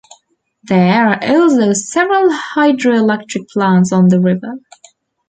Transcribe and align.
There 0.63 1.09
are 1.09 1.19
also 1.23 1.73
several 1.73 2.31
hydroelectric 2.31 3.47
plants 3.51 3.91
on 3.93 4.07
the 4.07 4.19
river. 4.19 4.55